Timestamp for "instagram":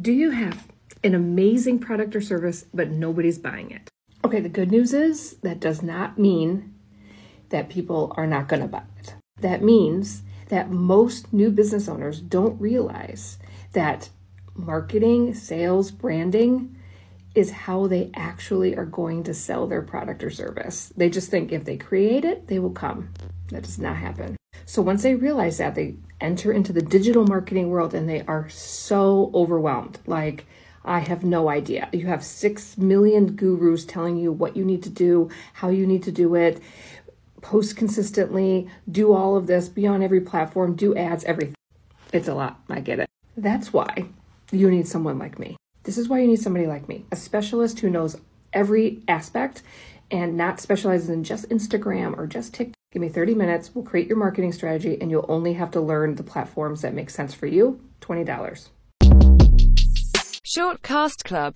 51.50-52.18